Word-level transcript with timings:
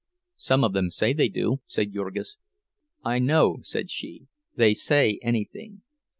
"Some 0.37 0.63
of 0.63 0.73
them 0.73 0.89
say 0.89 1.13
they 1.13 1.29
do," 1.29 1.57
said 1.67 1.93
Jurgis. 1.93 2.37
"I 3.03 3.19
know," 3.19 3.59
said 3.61 3.91
she; 3.91 4.25
"they 4.55 4.73
say 4.73 5.19
anything. 5.21 5.83